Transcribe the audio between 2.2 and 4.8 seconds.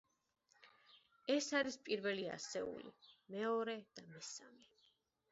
ასეული, მეორე და მესამე.